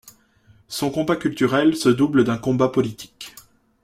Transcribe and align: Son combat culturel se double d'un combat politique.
Son 0.67 0.89
combat 0.89 1.15
culturel 1.15 1.75
se 1.75 1.87
double 1.89 2.23
d'un 2.23 2.39
combat 2.39 2.69
politique. 2.69 3.35